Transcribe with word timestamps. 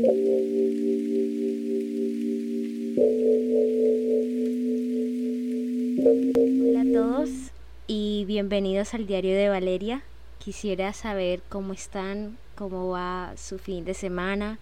Hola 0.00 0.12
a 6.82 6.92
todos 6.92 7.30
y 7.88 8.24
bienvenidos 8.24 8.94
al 8.94 9.08
diario 9.08 9.34
de 9.34 9.48
Valeria. 9.48 10.04
Quisiera 10.38 10.92
saber 10.92 11.42
cómo 11.48 11.72
están, 11.72 12.38
cómo 12.54 12.90
va 12.90 13.32
su 13.36 13.58
fin 13.58 13.84
de 13.84 13.94
semana. 13.94 14.60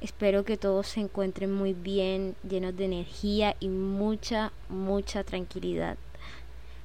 Espero 0.00 0.44
que 0.44 0.56
todos 0.56 0.86
se 0.86 1.00
encuentren 1.00 1.52
muy 1.52 1.72
bien, 1.72 2.36
llenos 2.48 2.76
de 2.76 2.84
energía 2.84 3.56
y 3.58 3.68
mucha, 3.68 4.52
mucha 4.68 5.24
tranquilidad. 5.24 5.96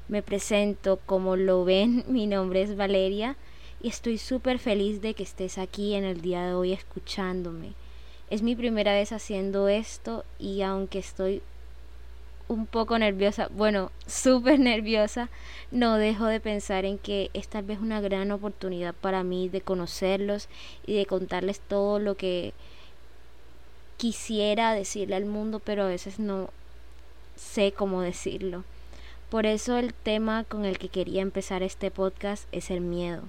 Me 0.07 0.23
presento, 0.23 0.97
como 1.05 1.35
lo 1.35 1.65
ven, 1.65 2.03
mi 2.11 2.25
nombre 2.25 2.63
es 2.63 2.75
Valeria 2.75 3.35
y 3.79 3.89
estoy 3.89 4.17
súper 4.17 4.57
feliz 4.57 5.01
de 5.01 5.13
que 5.13 5.21
estés 5.21 5.59
aquí 5.59 5.93
en 5.93 6.03
el 6.03 6.21
día 6.21 6.47
de 6.47 6.55
hoy 6.55 6.73
escuchándome. 6.73 7.75
Es 8.31 8.41
mi 8.43 8.55
primera 8.55 8.93
vez 8.93 9.11
haciendo 9.11 9.67
esto 9.67 10.23
y 10.39 10.61
aunque 10.61 10.99
estoy 10.99 11.41
un 12.47 12.65
poco 12.65 12.97
nerviosa, 12.97 13.49
bueno, 13.51 13.91
súper 14.07 14.57
nerviosa, 14.57 15.29
no 15.69 15.97
dejo 15.97 16.27
de 16.27 16.39
pensar 16.39 16.85
en 16.85 16.97
que 16.97 17.29
es 17.33 17.49
tal 17.49 17.65
vez 17.65 17.79
una 17.79 17.99
gran 17.99 18.31
oportunidad 18.31 18.95
para 18.95 19.23
mí 19.23 19.49
de 19.49 19.59
conocerlos 19.59 20.47
y 20.87 20.95
de 20.95 21.05
contarles 21.05 21.59
todo 21.59 21.99
lo 21.99 22.15
que 22.15 22.53
quisiera 23.97 24.73
decirle 24.73 25.17
al 25.17 25.25
mundo, 25.25 25.59
pero 25.59 25.83
a 25.83 25.87
veces 25.87 26.17
no 26.17 26.51
sé 27.35 27.73
cómo 27.73 28.01
decirlo. 28.01 28.63
Por 29.29 29.45
eso 29.45 29.77
el 29.77 29.93
tema 29.93 30.45
con 30.45 30.63
el 30.63 30.77
que 30.77 30.87
quería 30.87 31.21
empezar 31.21 31.63
este 31.63 31.91
podcast 31.91 32.47
es 32.53 32.71
el 32.71 32.79
miedo. 32.79 33.23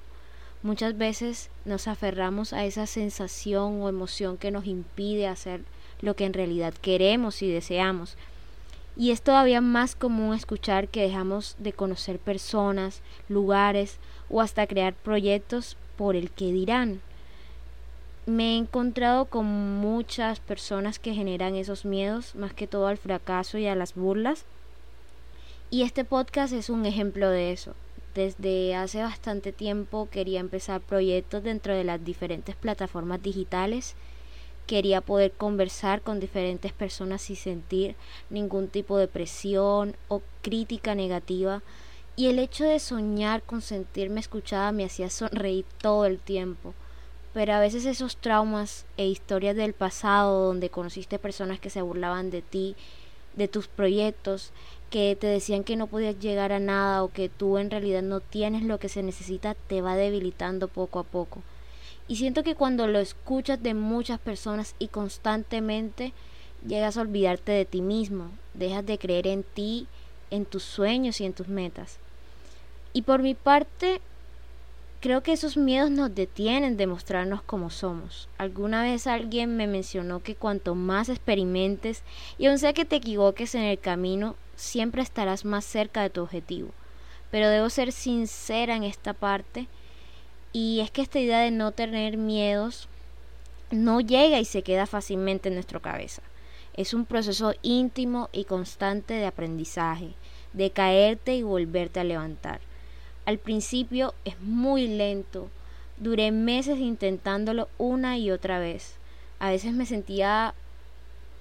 Muchas 0.63 0.97
veces 0.97 1.51
nos 1.65 1.89
aferramos 1.89 2.53
a 2.53 2.65
esa 2.65 2.87
sensación 2.87 3.83
o 3.83 3.89
emoción 3.89 4.37
que 4.37 4.51
nos 4.51 4.67
impide 4.67 5.27
hacer 5.27 5.63
lo 6.01 6.15
que 6.15 6.25
en 6.25 6.33
realidad 6.33 6.75
queremos 6.75 7.43
y 7.43 7.51
deseamos. 7.51 8.17
Y 8.97 9.11
es 9.11 9.23
todavía 9.23 9.61
más 9.61 9.95
común 9.95 10.35
escuchar 10.35 10.89
que 10.89 11.03
dejamos 11.03 11.57
de 11.59 11.73
conocer 11.73 12.19
personas, 12.19 13.03
lugares 13.29 13.99
o 14.29 14.41
hasta 14.41 14.67
crear 14.67 14.95
proyectos 14.95 15.77
por 15.97 16.15
el 16.15 16.31
que 16.31 16.53
dirán 16.53 17.01
me 18.27 18.55
he 18.55 18.57
encontrado 18.57 19.25
con 19.25 19.47
muchas 19.47 20.39
personas 20.39 20.99
que 20.99 21.15
generan 21.15 21.57
esos 21.57 21.85
miedos, 21.85 22.37
más 22.37 22.55
que 22.55 22.69
todo 22.69 22.87
al 22.87 22.97
fracaso 22.97 23.59
y 23.59 23.67
a 23.67 23.75
las 23.75 23.95
burlas. 23.95 24.45
Y 25.71 25.83
este 25.83 26.05
podcast 26.05 26.53
es 26.53 26.71
un 26.71 26.87
ejemplo 26.87 27.31
de 27.31 27.53
eso. 27.53 27.75
Desde 28.15 28.75
hace 28.75 29.03
bastante 29.03 29.53
tiempo 29.53 30.09
quería 30.11 30.41
empezar 30.41 30.81
proyectos 30.81 31.43
dentro 31.43 31.75
de 31.75 31.85
las 31.85 32.05
diferentes 32.05 32.55
plataformas 32.57 33.23
digitales. 33.23 33.95
Quería 34.67 35.01
poder 35.01 35.33
conversar 35.33 36.03
con 36.03 36.21
diferentes 36.21 36.73
personas 36.73 37.23
sin 37.23 37.37
sentir 37.37 37.97
ningún 38.31 38.69
tipo 38.69 38.99
de 38.99 39.09
presión 39.09 39.97
o 40.09 40.23
crítica 40.43 40.95
negativa. 40.95 41.63
Y 42.15 42.27
el 42.27 42.39
hecho 42.39 42.65
de 42.65 42.79
soñar 42.79 43.43
con 43.43 43.63
sentirme 43.63 44.21
escuchada 44.21 44.73
me 44.73 44.85
hacía 44.85 45.09
sonreír 45.09 45.65
todo 45.81 46.05
el 46.05 46.19
tiempo 46.19 46.75
pero 47.33 47.55
a 47.55 47.61
veces 47.61 47.87
esos 47.87 48.17
traumas 48.17 48.85
e 48.97 49.07
historias 49.07 49.57
del 49.57 49.73
pasado 49.73 50.47
donde 50.47 50.71
conociste 50.71 51.19
personas 51.19 51.61
que 51.61 51.71
se 51.71 51.83
burlaban 51.83 52.31
de 52.31 52.43
ti, 52.43 52.77
de 53.35 53.49
tus 53.49 53.69
proyectos, 53.69 54.53
que 54.93 55.17
te 55.17 55.27
decían 55.27 55.65
que 55.65 55.75
no 55.75 55.87
podías 55.87 56.19
llegar 56.19 56.53
a 56.53 56.59
nada 56.59 57.03
o 57.03 57.11
que 57.11 57.31
tú 57.31 57.57
en 57.57 57.71
realidad 57.71 58.03
no 58.03 58.21
tienes 58.21 58.63
lo 58.63 58.79
que 58.79 58.91
se 58.91 59.03
necesita, 59.03 59.55
te 59.55 59.81
va 59.81 59.97
debilitando 59.97 60.69
poco 60.69 60.99
a 60.99 61.03
poco. 61.03 61.43
Y 62.09 62.17
siento 62.17 62.43
que 62.43 62.55
cuando 62.55 62.87
lo 62.87 62.99
escuchas 62.99 63.63
de 63.63 63.73
muchas 63.73 64.21
personas 64.21 64.75
y 64.79 64.89
constantemente 64.89 66.13
llegas 66.69 66.99
a 66.99 67.01
olvidarte 67.01 67.53
de 67.53 67.65
ti 67.65 67.81
mismo, 67.81 68.33
dejas 68.53 68.85
de 68.85 68.99
creer 68.99 69.29
en 69.29 69.45
ti, 69.45 69.87
en 70.31 70.45
tus 70.45 70.63
sueños 70.63 71.23
y 71.23 71.25
en 71.25 71.33
tus 71.33 71.49
metas. 71.49 71.99
Y 72.93 73.01
por 73.03 73.23
mi 73.23 73.35
parte, 73.35 74.03
Creo 75.03 75.25
que 75.25 75.33
esos 75.33 75.57
miedos 75.57 75.91
nos 75.91 76.15
detienen 76.15 76.77
de 76.77 76.87
mostrarnos 76.87 77.43
como 77.43 77.71
somos. 77.71 78.29
Alguna 78.39 78.85
vez 78.85 79.09
alguien 79.09 79.57
me 79.57 79.67
mencionó 79.67 80.23
que 80.23 80.37
cuanto 80.37 80.77
más 80.77 81.09
experimentes 81.09 82.05
y 82.39 82.47
aun 82.47 82.61
sea 82.61 82.73
que 82.73 82.85
te 82.85 82.95
equivoques 82.95 83.57
en 83.57 83.63
el 83.63 83.81
camino, 83.81 84.37
siempre 84.57 85.03
estarás 85.03 85.45
más 85.45 85.65
cerca 85.65 86.03
de 86.03 86.11
tu 86.11 86.23
objetivo. 86.23 86.71
Pero 87.31 87.49
debo 87.49 87.71
ser 87.71 87.93
sincera 87.93 88.77
en 88.77 88.85
esta 88.85 89.15
parte 89.15 89.69
y 90.53 90.81
es 90.81 90.91
que 90.91 91.03
esta 91.03 91.19
idea 91.19 91.41
de 91.41 91.51
no 91.51 91.73
tener 91.73 92.17
miedos 92.17 92.89
no 93.71 94.01
llega 94.01 94.39
y 94.39 94.45
se 94.45 94.63
queda 94.63 94.87
fácilmente 94.87 95.49
en 95.49 95.55
nuestra 95.55 95.81
cabeza. 95.81 96.23
Es 96.75 96.95
un 96.95 97.05
proceso 97.05 97.55
íntimo 97.63 98.29
y 98.33 98.45
constante 98.45 99.15
de 99.15 99.27
aprendizaje, 99.27 100.15
de 100.53 100.71
caerte 100.71 101.35
y 101.35 101.43
volverte 101.43 102.01
a 102.01 102.05
levantar. 102.05 102.61
Al 103.25 103.39
principio 103.39 104.15
es 104.25 104.41
muy 104.41 104.89
lento. 104.89 105.49
Duré 105.97 106.33
meses 106.33 106.79
intentándolo 106.79 107.69
una 107.79 108.19
y 108.19 108.31
otra 108.31 108.59
vez. 108.59 108.97
A 109.39 109.51
veces 109.51 109.73
me 109.73 109.87
sentía 109.87 110.55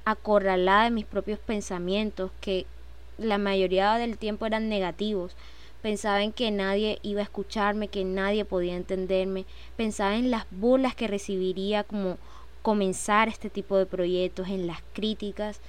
acorralada 0.05 0.85
de 0.85 0.91
mis 0.91 1.05
propios 1.05 1.39
pensamientos, 1.39 2.31
que 2.39 2.65
la 3.21 3.37
mayoría 3.37 3.95
del 3.95 4.17
tiempo 4.17 4.45
eran 4.45 4.69
negativos. 4.69 5.35
Pensaba 5.81 6.21
en 6.23 6.31
que 6.31 6.51
nadie 6.51 6.99
iba 7.01 7.21
a 7.21 7.23
escucharme, 7.23 7.87
que 7.87 8.03
nadie 8.03 8.45
podía 8.45 8.75
entenderme. 8.75 9.45
Pensaba 9.77 10.15
en 10.15 10.29
las 10.29 10.45
burlas 10.51 10.95
que 10.95 11.07
recibiría 11.07 11.83
como 11.83 12.17
comenzar 12.61 13.27
este 13.27 13.49
tipo 13.49 13.77
de 13.77 13.85
proyectos, 13.85 14.49
en 14.49 14.67
las 14.67 14.81
críticas. 14.93 15.61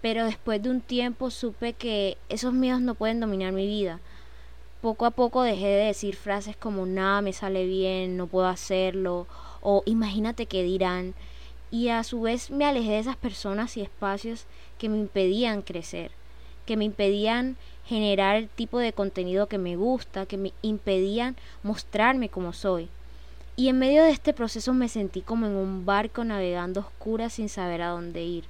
Pero 0.00 0.24
después 0.24 0.62
de 0.62 0.70
un 0.70 0.80
tiempo 0.80 1.30
supe 1.30 1.72
que 1.72 2.16
esos 2.28 2.52
miedos 2.52 2.80
no 2.80 2.94
pueden 2.94 3.20
dominar 3.20 3.52
mi 3.52 3.66
vida 3.66 4.00
poco 4.86 5.04
a 5.04 5.10
poco 5.10 5.42
dejé 5.42 5.66
de 5.66 5.86
decir 5.86 6.14
frases 6.14 6.56
como 6.56 6.86
nada 6.86 7.20
me 7.20 7.32
sale 7.32 7.66
bien, 7.66 8.16
no 8.16 8.28
puedo 8.28 8.46
hacerlo, 8.46 9.26
o 9.60 9.82
imagínate 9.84 10.46
qué 10.46 10.62
dirán, 10.62 11.14
y 11.72 11.88
a 11.88 12.04
su 12.04 12.20
vez 12.20 12.52
me 12.52 12.64
alejé 12.64 12.92
de 12.92 12.98
esas 13.00 13.16
personas 13.16 13.76
y 13.76 13.82
espacios 13.82 14.46
que 14.78 14.88
me 14.88 14.98
impedían 14.98 15.62
crecer, 15.62 16.12
que 16.66 16.76
me 16.76 16.84
impedían 16.84 17.56
generar 17.86 18.36
el 18.36 18.48
tipo 18.48 18.78
de 18.78 18.92
contenido 18.92 19.46
que 19.46 19.58
me 19.58 19.76
gusta, 19.76 20.26
que 20.26 20.36
me 20.36 20.52
impedían 20.62 21.36
mostrarme 21.62 22.28
como 22.28 22.52
soy. 22.52 22.88
Y 23.54 23.68
en 23.68 23.78
medio 23.78 24.02
de 24.02 24.10
este 24.10 24.34
proceso 24.34 24.74
me 24.74 24.88
sentí 24.88 25.22
como 25.22 25.46
en 25.46 25.52
un 25.52 25.86
barco 25.86 26.24
navegando 26.24 26.80
oscura 26.80 27.30
sin 27.30 27.48
saber 27.48 27.80
a 27.80 27.88
dónde 27.88 28.22
ir. 28.22 28.44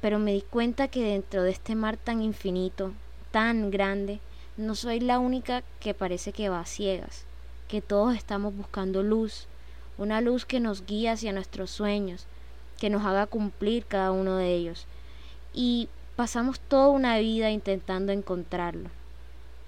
Pero 0.00 0.18
me 0.18 0.34
di 0.34 0.42
cuenta 0.42 0.88
que 0.88 1.02
dentro 1.02 1.42
de 1.42 1.50
este 1.50 1.74
mar 1.74 1.96
tan 1.96 2.22
infinito, 2.22 2.92
tan 3.32 3.70
grande, 3.70 4.20
no 4.56 4.74
soy 4.74 5.00
la 5.00 5.18
única 5.18 5.64
que 5.80 5.94
parece 5.94 6.32
que 6.32 6.48
va 6.48 6.60
a 6.60 6.66
ciegas, 6.66 7.24
que 7.66 7.80
todos 7.80 8.14
estamos 8.14 8.54
buscando 8.54 9.02
luz, 9.02 9.46
una 9.96 10.20
luz 10.20 10.44
que 10.44 10.60
nos 10.60 10.84
guía 10.84 11.12
hacia 11.12 11.32
nuestros 11.32 11.70
sueños, 11.70 12.26
que 12.78 12.90
nos 12.90 13.04
haga 13.04 13.26
cumplir 13.26 13.86
cada 13.86 14.12
uno 14.12 14.36
de 14.36 14.54
ellos. 14.54 14.86
Y 15.54 15.88
pasamos 16.16 16.60
toda 16.60 16.88
una 16.88 17.18
vida 17.18 17.50
intentando 17.50 18.12
encontrarlo. 18.12 18.90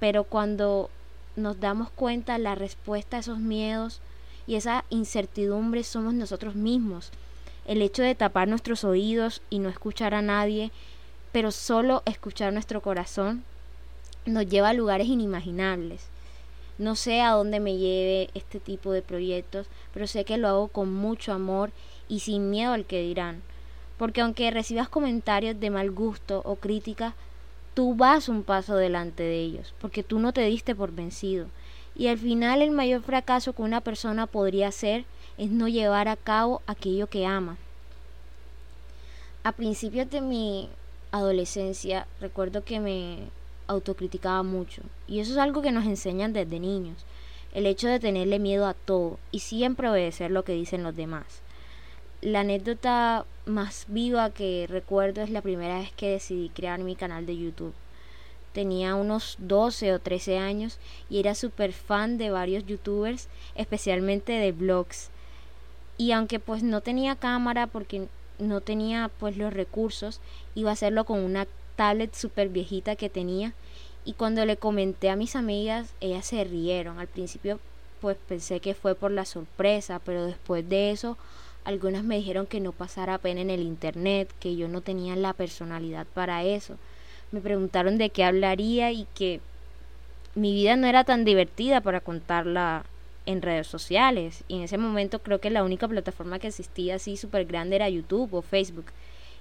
Pero 0.01 0.25
cuando 0.25 0.91
nos 1.37 1.61
damos 1.61 1.91
cuenta 1.91 2.39
la 2.39 2.55
respuesta 2.55 3.17
a 3.17 3.21
esos 3.21 3.39
miedos 3.39 4.01
y 4.47 4.57
esa 4.57 4.85
incertidumbre 4.91 5.83
somos 5.85 6.15
nosotros 6.15 6.55
mismos. 6.55 7.11
El 7.67 7.81
hecho 7.83 8.03
de 8.03 8.15
tapar 8.15 8.47
nuestros 8.49 8.85
oídos 8.85 9.41
y 9.51 9.59
no 9.59 9.69
escuchar 9.69 10.15
a 10.15 10.23
nadie, 10.23 10.71
pero 11.33 11.51
solo 11.51 12.03
escuchar 12.05 12.53
nuestro 12.53 12.83
corazón, 12.83 13.43
nos 14.27 14.47
lleva 14.47 14.71
a 14.71 14.75
lugares 14.75 15.09
inimaginables. 15.09 16.09
No 16.77 16.97
sé 16.97 17.21
a 17.21 17.31
dónde 17.31 17.61
me 17.61 17.77
lleve 17.77 18.31
este 18.35 18.61
tipo 18.61 18.93
de 18.93 19.03
proyectos, 19.03 19.67
pero 19.93 20.07
sé 20.07 20.25
que 20.25 20.39
lo 20.39 20.49
hago 20.49 20.69
con 20.69 20.93
mucho 20.93 21.33
amor 21.33 21.71
y 22.09 22.21
sin 22.21 22.51
miedo 22.51 22.73
al 22.73 22.85
que 22.85 23.01
dirán. 23.01 23.43
Porque 23.99 24.21
aunque 24.21 24.51
recibas 24.51 24.89
comentarios 24.89 25.59
de 25.61 25.71
mal 25.71 25.91
gusto 25.91 26.43
o 26.45 26.57
críticas, 26.57 27.15
tú 27.75 27.95
vas 27.95 28.29
un 28.29 28.43
paso 28.43 28.77
delante 28.77 29.23
de 29.23 29.41
ellos, 29.41 29.75
porque 29.81 30.03
tú 30.03 30.19
no 30.19 30.33
te 30.33 30.43
diste 30.47 30.75
por 30.75 30.93
vencido. 30.93 31.47
Y 31.97 32.09
al 32.09 32.19
final 32.19 32.63
el 32.63 32.71
mayor 32.71 33.03
fracaso 33.03 33.53
que 33.53 33.63
una 33.63 33.81
persona 33.81 34.27
podría 34.27 34.69
hacer 34.69 35.05
es 35.39 35.51
no 35.51 35.69
llevar 35.69 36.09
a 36.09 36.17
cabo 36.17 36.63
aquello 36.67 37.09
que 37.09 37.27
ama. 37.27 37.57
A 39.43 39.53
principios 39.53 40.11
de 40.11 40.21
mi 40.21 40.69
adolescencia 41.13 42.07
recuerdo 42.21 42.65
que 42.65 42.81
me 42.81 43.19
autocriticaba 43.67 44.43
mucho. 44.43 44.83
Y 45.07 45.21
eso 45.21 45.33
es 45.33 45.39
algo 45.39 45.63
que 45.63 45.73
nos 45.73 45.85
enseñan 45.85 46.33
desde 46.33 46.59
niños. 46.59 47.05
El 47.53 47.67
hecho 47.67 47.89
de 47.89 48.01
tenerle 48.01 48.39
miedo 48.39 48.67
a 48.67 48.75
todo 48.75 49.19
y 49.31 49.41
siempre 49.41 49.89
obedecer 49.89 50.31
lo 50.31 50.45
que 50.45 50.53
dicen 50.55 50.83
los 50.83 50.97
demás. 50.97 51.44
La 52.25 52.41
anécdota 52.41 53.27
más 53.45 53.85
viva 53.87 54.31
que 54.31 54.67
recuerdo 54.67 55.21
es 55.21 55.29
la 55.29 55.43
primera 55.43 55.81
vez 55.81 55.93
que 55.93 56.09
decidí 56.09 56.49
crear 56.49 56.81
mi 56.81 56.97
canal 56.97 57.27
de 57.27 57.37
YouTube. 57.37 57.75
Tenía 58.55 58.95
unos 58.95 59.37
12 59.41 59.93
o 59.93 59.99
13 59.99 60.39
años 60.39 60.79
y 61.11 61.19
era 61.19 61.35
súper 61.35 61.75
fan 61.75 62.17
de 62.17 62.31
varios 62.31 62.65
youtubers, 62.65 63.29
especialmente 63.57 64.33
de 64.33 64.53
vlogs. 64.53 65.11
Y 65.99 66.13
aunque 66.13 66.39
pues 66.41 66.63
no 66.63 66.81
tenía 66.81 67.15
cámara 67.15 67.67
porque 67.67 68.09
no 68.39 68.63
tenía 68.63 69.11
pues 69.21 69.37
los 69.37 69.53
recursos, 69.53 70.23
iba 70.55 70.71
a 70.71 70.73
hacerlo 70.73 71.05
con 71.05 71.21
una 71.21 71.47
tablet 71.77 72.15
súper 72.15 72.49
viejita 72.49 72.97
que 72.97 73.11
tenía. 73.11 73.53
Y 74.07 74.15
cuando 74.15 74.47
le 74.47 74.57
comenté 74.57 75.11
a 75.11 75.17
mis 75.17 75.37
amigas, 75.37 75.93
ellas 76.01 76.25
se 76.25 76.43
rieron. 76.45 76.99
Al 76.99 77.09
principio 77.09 77.61
pues 78.01 78.17
pensé 78.17 78.61
que 78.61 78.73
fue 78.73 78.95
por 78.95 79.11
la 79.11 79.27
sorpresa, 79.27 80.01
pero 80.03 80.25
después 80.25 80.67
de 80.67 80.91
eso 80.91 81.19
algunas 81.65 82.05
me 82.05 82.17
dijeron 82.17 82.47
que 82.47 82.61
no 82.61 82.73
pasara 82.73 83.19
pena 83.19 83.41
en 83.41 83.51
el 83.51 83.63
internet, 83.63 84.33
que 84.39 84.57
yo 84.57 84.69
no 84.69 84.81
tenía 84.81 85.17
la 85.17 85.33
personalidad 85.33 86.07
para 86.07 86.45
eso. 86.45 86.77
Me 87.33 87.41
preguntaron 87.41 87.99
de 87.99 88.11
qué 88.11 88.25
hablaría 88.25 88.93
y 88.93 89.07
que 89.15 89.41
mi 90.35 90.53
vida 90.53 90.77
no 90.77 90.87
era 90.87 91.05
tan 91.05 91.25
divertida 91.25 91.81
para 91.81 92.01
contarla 92.01 92.85
en 93.27 93.43
redes 93.43 93.67
sociales. 93.67 94.45
Y 94.49 94.57
en 94.57 94.63
ese 94.63 94.79
momento 94.79 95.21
creo 95.21 95.41
que 95.41 95.51
la 95.51 95.65
única 95.65 95.89
plataforma 95.89 96.39
que 96.39 96.49
existía 96.49 96.97
así 96.97 97.17
súper 97.17 97.47
grande 97.47 97.77
era 97.77 97.89
YouTube 97.89 98.35
o 98.35 98.43
Facebook. 98.43 98.87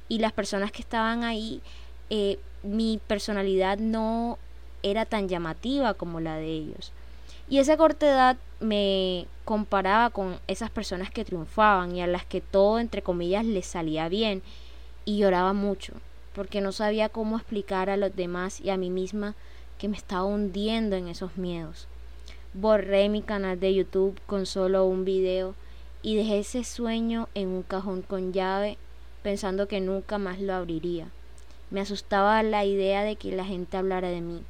Y 0.07 0.19
las 0.19 0.31
personas 0.31 0.71
que 0.71 0.81
estaban 0.81 1.23
ahí, 1.23 1.61
eh, 2.09 2.39
mi 2.63 2.99
personalidad 3.07 3.77
no 3.77 4.37
era 4.81 5.05
tan 5.05 5.27
llamativa 5.27 5.93
como 5.93 6.19
la 6.19 6.37
de 6.37 6.47
ellos. 6.47 6.91
Y 7.49 7.59
esa 7.59 7.77
corta 7.77 8.07
edad 8.07 8.37
me 8.59 9.27
comparaba 9.45 10.09
con 10.09 10.39
esas 10.47 10.69
personas 10.69 11.11
que 11.11 11.25
triunfaban 11.25 11.95
y 11.95 12.01
a 12.01 12.07
las 12.07 12.25
que 12.25 12.41
todo, 12.41 12.79
entre 12.79 13.01
comillas, 13.01 13.45
les 13.45 13.65
salía 13.65 14.07
bien. 14.09 14.41
Y 15.05 15.17
lloraba 15.17 15.53
mucho, 15.53 15.93
porque 16.33 16.61
no 16.61 16.71
sabía 16.71 17.09
cómo 17.09 17.37
explicar 17.37 17.89
a 17.89 17.97
los 17.97 18.15
demás 18.15 18.61
y 18.61 18.69
a 18.69 18.77
mí 18.77 18.89
misma 18.89 19.35
que 19.77 19.89
me 19.89 19.97
estaba 19.97 20.23
hundiendo 20.23 20.95
en 20.95 21.09
esos 21.09 21.35
miedos. 21.37 21.87
Borré 22.53 23.09
mi 23.09 23.21
canal 23.21 23.59
de 23.59 23.73
YouTube 23.73 24.19
con 24.27 24.45
solo 24.45 24.85
un 24.85 25.03
video 25.03 25.55
y 26.01 26.15
dejé 26.15 26.39
ese 26.39 26.63
sueño 26.63 27.27
en 27.33 27.49
un 27.49 27.63
cajón 27.63 28.01
con 28.01 28.31
llave 28.31 28.77
pensando 29.23 29.67
que 29.67 29.81
nunca 29.81 30.17
más 30.17 30.39
lo 30.39 30.53
abriría. 30.53 31.07
Me 31.71 31.81
asustaba 31.81 32.43
la 32.43 32.63
idea 32.65 33.03
de 33.03 33.15
que 33.15 33.35
la 33.35 33.45
gente 33.45 33.77
hablara 33.77 34.09
de 34.09 34.21
mí, 34.21 34.43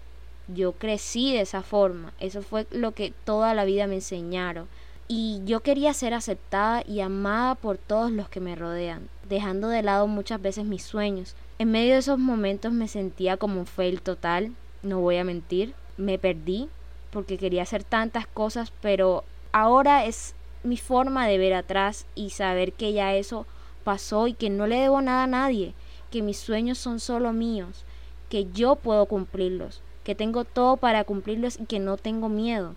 yo 0.47 0.73
crecí 0.73 1.33
de 1.33 1.41
esa 1.41 1.63
forma, 1.63 2.13
eso 2.19 2.41
fue 2.41 2.67
lo 2.71 2.91
que 2.93 3.13
toda 3.23 3.53
la 3.53 3.65
vida 3.65 3.87
me 3.87 3.95
enseñaron. 3.95 4.67
Y 5.07 5.41
yo 5.45 5.61
quería 5.61 5.93
ser 5.93 6.13
aceptada 6.13 6.83
y 6.87 7.01
amada 7.01 7.55
por 7.55 7.77
todos 7.77 8.11
los 8.11 8.29
que 8.29 8.39
me 8.39 8.55
rodean, 8.55 9.09
dejando 9.27 9.67
de 9.67 9.83
lado 9.83 10.07
muchas 10.07 10.41
veces 10.41 10.65
mis 10.65 10.83
sueños. 10.83 11.35
En 11.59 11.71
medio 11.71 11.93
de 11.93 11.99
esos 11.99 12.19
momentos 12.19 12.71
me 12.71 12.87
sentía 12.87 13.37
como 13.37 13.59
un 13.59 13.65
fail 13.65 14.01
total, 14.01 14.53
no 14.81 14.99
voy 14.99 15.17
a 15.17 15.23
mentir, 15.23 15.75
me 15.97 16.17
perdí 16.17 16.69
porque 17.11 17.37
quería 17.37 17.63
hacer 17.63 17.83
tantas 17.83 18.25
cosas, 18.27 18.73
pero 18.81 19.23
ahora 19.51 20.05
es 20.05 20.35
mi 20.63 20.77
forma 20.77 21.27
de 21.27 21.37
ver 21.37 21.53
atrás 21.53 22.05
y 22.15 22.31
saber 22.31 22.73
que 22.73 22.93
ya 22.93 23.13
eso 23.13 23.45
pasó 23.83 24.27
y 24.27 24.33
que 24.33 24.49
no 24.49 24.67
le 24.67 24.77
debo 24.77 25.01
nada 25.01 25.23
a 25.23 25.27
nadie, 25.27 25.73
que 26.11 26.21
mis 26.21 26.37
sueños 26.37 26.77
son 26.77 26.99
solo 26.99 27.33
míos, 27.33 27.85
que 28.29 28.45
yo 28.51 28.75
puedo 28.77 29.05
cumplirlos 29.05 29.83
que 30.03 30.15
tengo 30.15 30.43
todo 30.45 30.77
para 30.77 31.03
cumplirlos 31.03 31.59
y 31.59 31.65
que 31.65 31.79
no 31.79 31.97
tengo 31.97 32.29
miedo. 32.29 32.75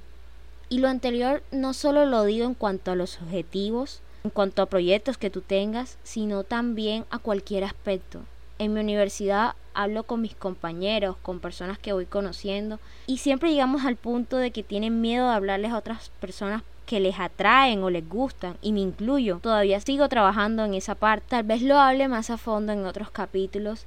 Y 0.68 0.78
lo 0.78 0.88
anterior 0.88 1.42
no 1.52 1.74
solo 1.74 2.06
lo 2.06 2.24
digo 2.24 2.46
en 2.46 2.54
cuanto 2.54 2.90
a 2.90 2.96
los 2.96 3.20
objetivos, 3.20 4.00
en 4.24 4.30
cuanto 4.30 4.62
a 4.62 4.66
proyectos 4.66 5.18
que 5.18 5.30
tú 5.30 5.40
tengas, 5.40 5.98
sino 6.02 6.42
también 6.42 7.04
a 7.10 7.18
cualquier 7.18 7.64
aspecto. 7.64 8.20
En 8.58 8.72
mi 8.72 8.80
universidad 8.80 9.54
hablo 9.74 10.04
con 10.04 10.22
mis 10.22 10.34
compañeros, 10.34 11.16
con 11.22 11.40
personas 11.40 11.78
que 11.78 11.92
voy 11.92 12.06
conociendo 12.06 12.80
y 13.06 13.18
siempre 13.18 13.50
llegamos 13.50 13.84
al 13.84 13.96
punto 13.96 14.38
de 14.38 14.50
que 14.50 14.62
tienen 14.62 15.00
miedo 15.00 15.28
de 15.28 15.34
hablarles 15.34 15.72
a 15.72 15.78
otras 15.78 16.10
personas 16.20 16.62
que 16.86 17.00
les 17.00 17.18
atraen 17.18 17.82
o 17.82 17.90
les 17.90 18.08
gustan 18.08 18.56
y 18.62 18.72
me 18.72 18.80
incluyo. 18.80 19.40
Todavía 19.42 19.80
sigo 19.80 20.08
trabajando 20.08 20.64
en 20.64 20.74
esa 20.74 20.94
parte. 20.94 21.26
Tal 21.28 21.42
vez 21.42 21.60
lo 21.60 21.78
hable 21.78 22.08
más 22.08 22.30
a 22.30 22.38
fondo 22.38 22.72
en 22.72 22.86
otros 22.86 23.10
capítulos, 23.10 23.86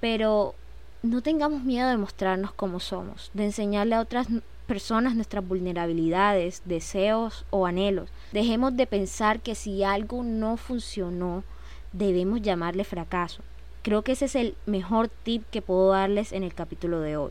pero 0.00 0.54
no 1.02 1.22
tengamos 1.22 1.62
miedo 1.62 1.88
de 1.88 1.96
mostrarnos 1.96 2.52
como 2.52 2.80
somos, 2.80 3.30
de 3.32 3.44
enseñarle 3.44 3.94
a 3.94 4.00
otras 4.00 4.26
personas 4.66 5.14
nuestras 5.14 5.46
vulnerabilidades, 5.46 6.62
deseos 6.64 7.46
o 7.50 7.66
anhelos. 7.66 8.10
Dejemos 8.32 8.76
de 8.76 8.86
pensar 8.86 9.40
que 9.40 9.54
si 9.54 9.84
algo 9.84 10.24
no 10.24 10.56
funcionó, 10.56 11.44
debemos 11.92 12.42
llamarle 12.42 12.82
fracaso. 12.82 13.42
Creo 13.82 14.02
que 14.02 14.12
ese 14.12 14.24
es 14.24 14.34
el 14.34 14.56
mejor 14.66 15.08
tip 15.08 15.44
que 15.50 15.62
puedo 15.62 15.90
darles 15.90 16.32
en 16.32 16.42
el 16.42 16.52
capítulo 16.52 17.00
de 17.00 17.16
hoy. 17.16 17.30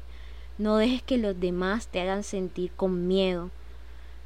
No 0.57 0.77
dejes 0.77 1.03
que 1.03 1.17
los 1.17 1.39
demás 1.39 1.89
te 1.89 1.99
hagan 1.99 2.23
sentir 2.23 2.71
con 2.71 3.07
miedo. 3.07 3.51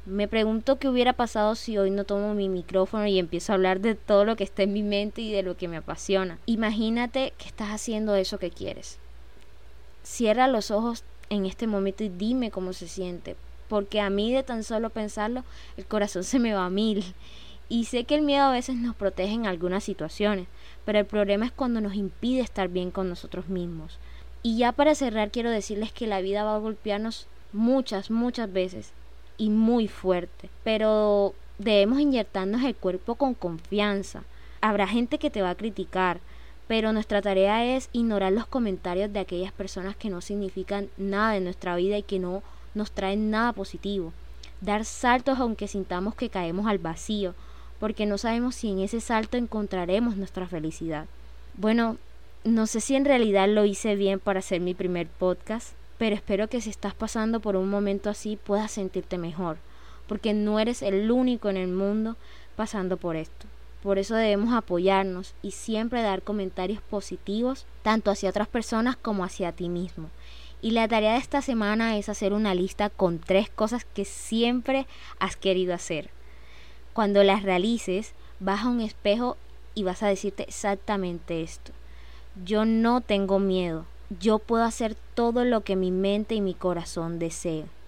Me 0.06 0.28
pregunto 0.28 0.78
qué 0.78 0.88
hubiera 0.88 1.12
pasado 1.12 1.56
si 1.56 1.76
hoy 1.78 1.90
no 1.90 2.04
tomo 2.04 2.34
mi 2.34 2.48
micrófono 2.48 3.06
y 3.06 3.18
empiezo 3.18 3.52
a 3.52 3.56
hablar 3.56 3.80
de 3.80 3.96
todo 3.96 4.24
lo 4.24 4.36
que 4.36 4.44
está 4.44 4.62
en 4.62 4.72
mi 4.72 4.82
mente 4.82 5.20
y 5.20 5.32
de 5.32 5.42
lo 5.42 5.56
que 5.56 5.68
me 5.68 5.76
apasiona. 5.76 6.38
Imagínate 6.46 7.34
que 7.38 7.48
estás 7.48 7.70
haciendo 7.70 8.14
eso 8.14 8.38
que 8.38 8.50
quieres 8.50 9.01
cierra 10.02 10.48
los 10.48 10.70
ojos 10.70 11.04
en 11.30 11.46
este 11.46 11.66
momento 11.66 12.04
y 12.04 12.08
dime 12.08 12.50
cómo 12.50 12.72
se 12.72 12.88
siente, 12.88 13.36
porque 13.68 14.00
a 14.00 14.10
mí 14.10 14.32
de 14.32 14.42
tan 14.42 14.64
solo 14.64 14.90
pensarlo 14.90 15.44
el 15.76 15.86
corazón 15.86 16.24
se 16.24 16.38
me 16.38 16.54
va 16.54 16.66
a 16.66 16.70
mil. 16.70 17.04
Y 17.68 17.86
sé 17.86 18.04
que 18.04 18.14
el 18.14 18.22
miedo 18.22 18.44
a 18.44 18.52
veces 18.52 18.76
nos 18.76 18.94
protege 18.94 19.32
en 19.32 19.46
algunas 19.46 19.82
situaciones, 19.82 20.46
pero 20.84 20.98
el 20.98 21.06
problema 21.06 21.46
es 21.46 21.52
cuando 21.52 21.80
nos 21.80 21.94
impide 21.94 22.42
estar 22.42 22.68
bien 22.68 22.90
con 22.90 23.08
nosotros 23.08 23.48
mismos. 23.48 23.98
Y 24.42 24.58
ya 24.58 24.72
para 24.72 24.94
cerrar 24.94 25.30
quiero 25.30 25.50
decirles 25.50 25.92
que 25.92 26.06
la 26.06 26.20
vida 26.20 26.44
va 26.44 26.56
a 26.56 26.58
golpearnos 26.58 27.28
muchas, 27.52 28.10
muchas 28.10 28.52
veces 28.52 28.92
y 29.38 29.48
muy 29.48 29.88
fuerte, 29.88 30.50
pero 30.64 31.34
debemos 31.58 32.00
inyectarnos 32.00 32.62
el 32.62 32.74
cuerpo 32.74 33.14
con 33.14 33.34
confianza. 33.34 34.24
Habrá 34.60 34.86
gente 34.86 35.18
que 35.18 35.30
te 35.30 35.42
va 35.42 35.50
a 35.50 35.54
criticar, 35.54 36.20
pero 36.68 36.92
nuestra 36.92 37.20
tarea 37.22 37.76
es 37.76 37.88
ignorar 37.92 38.32
los 38.32 38.46
comentarios 38.46 39.12
de 39.12 39.20
aquellas 39.20 39.52
personas 39.52 39.96
que 39.96 40.10
no 40.10 40.20
significan 40.20 40.88
nada 40.96 41.36
en 41.36 41.44
nuestra 41.44 41.76
vida 41.76 41.98
y 41.98 42.02
que 42.02 42.18
no 42.18 42.42
nos 42.74 42.92
traen 42.92 43.30
nada 43.30 43.52
positivo. 43.52 44.12
Dar 44.60 44.84
saltos 44.84 45.38
aunque 45.38 45.68
sintamos 45.68 46.14
que 46.14 46.30
caemos 46.30 46.66
al 46.66 46.78
vacío, 46.78 47.34
porque 47.80 48.06
no 48.06 48.16
sabemos 48.16 48.54
si 48.54 48.70
en 48.70 48.78
ese 48.78 49.00
salto 49.00 49.36
encontraremos 49.36 50.16
nuestra 50.16 50.46
felicidad. 50.46 51.06
Bueno, 51.54 51.96
no 52.44 52.66
sé 52.66 52.80
si 52.80 52.94
en 52.94 53.04
realidad 53.04 53.48
lo 53.48 53.64
hice 53.64 53.96
bien 53.96 54.18
para 54.18 54.38
hacer 54.38 54.60
mi 54.60 54.74
primer 54.74 55.08
podcast, 55.08 55.74
pero 55.98 56.14
espero 56.16 56.48
que 56.48 56.60
si 56.60 56.70
estás 56.70 56.94
pasando 56.94 57.40
por 57.40 57.56
un 57.56 57.68
momento 57.68 58.08
así 58.08 58.36
puedas 58.36 58.70
sentirte 58.72 59.18
mejor, 59.18 59.58
porque 60.06 60.32
no 60.32 60.58
eres 60.58 60.82
el 60.82 61.10
único 61.10 61.48
en 61.50 61.56
el 61.56 61.68
mundo 61.68 62.16
pasando 62.56 62.96
por 62.96 63.16
esto. 63.16 63.46
Por 63.82 63.98
eso 63.98 64.14
debemos 64.14 64.54
apoyarnos 64.54 65.34
y 65.42 65.50
siempre 65.50 66.02
dar 66.02 66.22
comentarios 66.22 66.80
positivos 66.80 67.66
tanto 67.82 68.10
hacia 68.10 68.30
otras 68.30 68.46
personas 68.46 68.96
como 68.96 69.24
hacia 69.24 69.52
ti 69.52 69.68
mismo. 69.68 70.08
Y 70.60 70.70
la 70.70 70.86
tarea 70.86 71.14
de 71.14 71.18
esta 71.18 71.42
semana 71.42 71.96
es 71.96 72.08
hacer 72.08 72.32
una 72.32 72.54
lista 72.54 72.90
con 72.90 73.18
tres 73.18 73.50
cosas 73.50 73.84
que 73.84 74.04
siempre 74.04 74.86
has 75.18 75.34
querido 75.34 75.74
hacer. 75.74 76.10
Cuando 76.92 77.24
las 77.24 77.42
realices, 77.42 78.12
vas 78.38 78.64
a 78.64 78.68
un 78.68 78.80
espejo 78.80 79.36
y 79.74 79.82
vas 79.82 80.04
a 80.04 80.08
decirte 80.08 80.44
exactamente 80.44 81.42
esto. 81.42 81.72
Yo 82.44 82.64
no 82.64 83.00
tengo 83.00 83.40
miedo. 83.40 83.86
Yo 84.20 84.38
puedo 84.38 84.62
hacer 84.62 84.94
todo 85.14 85.44
lo 85.44 85.62
que 85.62 85.74
mi 85.74 85.90
mente 85.90 86.36
y 86.36 86.40
mi 86.40 86.54
corazón 86.54 87.18
deseen 87.18 87.81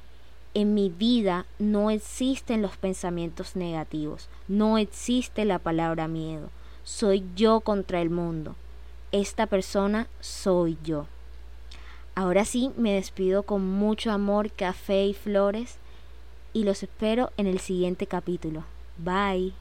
en 0.54 0.72
mi 0.72 0.88
vida 0.88 1.46
no 1.58 1.90
existen 1.90 2.62
los 2.62 2.76
pensamientos 2.76 3.56
negativos, 3.56 4.28
no 4.48 4.78
existe 4.78 5.44
la 5.44 5.58
palabra 5.58 6.08
miedo. 6.08 6.48
Soy 6.84 7.24
yo 7.34 7.60
contra 7.60 8.00
el 8.00 8.10
mundo. 8.10 8.54
Esta 9.10 9.46
persona 9.46 10.08
soy 10.20 10.78
yo. 10.84 11.06
Ahora 12.14 12.44
sí, 12.44 12.70
me 12.76 12.92
despido 12.92 13.42
con 13.42 13.68
mucho 13.68 14.12
amor, 14.12 14.52
café 14.52 15.06
y 15.06 15.14
flores 15.14 15.76
y 16.52 16.62
los 16.62 16.82
espero 16.82 17.32
en 17.36 17.46
el 17.46 17.58
siguiente 17.58 18.06
capítulo. 18.06 18.64
Bye. 18.96 19.52